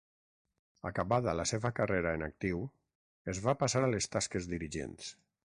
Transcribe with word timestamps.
Acabada 0.89 1.35
la 1.39 1.45
seva 1.51 1.71
carrera 1.79 2.15
en 2.19 2.27
actiu, 2.29 2.65
es 3.35 3.43
va 3.45 3.57
passar 3.61 3.85
a 3.87 3.93
les 3.95 4.11
tasques 4.17 4.51
dirigents. 4.57 5.15